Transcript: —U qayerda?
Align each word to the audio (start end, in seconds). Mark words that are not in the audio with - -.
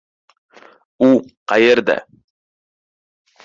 —U 1.09 1.11
qayerda? 1.53 1.99